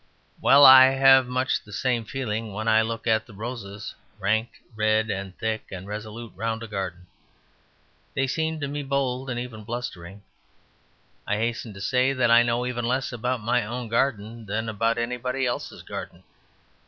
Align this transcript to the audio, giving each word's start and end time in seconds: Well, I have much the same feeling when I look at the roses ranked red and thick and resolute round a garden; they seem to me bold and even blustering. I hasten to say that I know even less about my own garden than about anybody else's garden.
Well, 0.41 0.65
I 0.65 0.85
have 0.85 1.27
much 1.27 1.63
the 1.63 1.71
same 1.71 2.05
feeling 2.05 2.53
when 2.53 2.67
I 2.67 2.81
look 2.81 3.05
at 3.05 3.27
the 3.27 3.35
roses 3.35 3.93
ranked 4.17 4.57
red 4.75 5.11
and 5.11 5.37
thick 5.37 5.67
and 5.71 5.85
resolute 5.85 6.33
round 6.35 6.63
a 6.63 6.67
garden; 6.67 7.05
they 8.15 8.25
seem 8.25 8.59
to 8.61 8.67
me 8.67 8.81
bold 8.81 9.29
and 9.29 9.39
even 9.39 9.63
blustering. 9.63 10.23
I 11.27 11.35
hasten 11.37 11.75
to 11.75 11.81
say 11.81 12.13
that 12.13 12.31
I 12.31 12.41
know 12.41 12.65
even 12.65 12.83
less 12.85 13.13
about 13.13 13.41
my 13.41 13.63
own 13.63 13.89
garden 13.89 14.47
than 14.47 14.69
about 14.69 14.97
anybody 14.97 15.45
else's 15.45 15.83
garden. 15.83 16.23